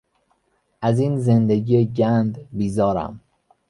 [0.81, 3.19] از این زندگی گند بیزارم.